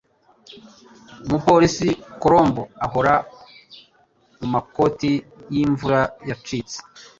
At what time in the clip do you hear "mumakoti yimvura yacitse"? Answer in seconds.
4.39-6.77